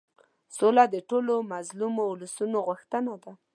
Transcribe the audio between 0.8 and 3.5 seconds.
د ټولو مظلومو اولسونو غوښتنه ده.